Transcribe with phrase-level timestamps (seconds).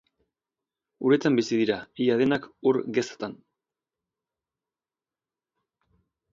[1.09, 3.37] Uretan bizi dira, ia denak ur gezatan.